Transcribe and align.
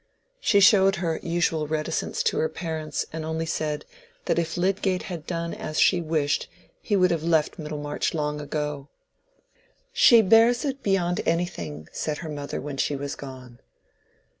She 0.39 0.59
showed 0.59 0.95
her 0.95 1.19
usual 1.21 1.67
reticence 1.67 2.23
to 2.23 2.39
her 2.39 2.49
parents, 2.49 3.05
and 3.13 3.23
only 3.23 3.45
said, 3.45 3.85
that 4.25 4.39
if 4.39 4.57
Lydgate 4.57 5.03
had 5.03 5.27
done 5.27 5.53
as 5.53 5.79
she 5.79 6.01
wished 6.01 6.47
he 6.81 6.95
would 6.95 7.11
have 7.11 7.21
left 7.21 7.59
Middlemarch 7.59 8.15
long 8.15 8.41
ago. 8.41 8.89
"She 9.93 10.23
bears 10.23 10.65
it 10.65 10.81
beyond 10.81 11.21
anything," 11.27 11.87
said 11.91 12.17
her 12.25 12.29
mother 12.29 12.59
when 12.59 12.77
she 12.77 12.95
was 12.95 13.13
gone. 13.13 13.59